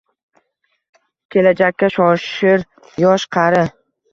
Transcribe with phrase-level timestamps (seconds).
[1.35, 2.67] Kelajakka shoshir
[3.05, 3.63] yosh-qari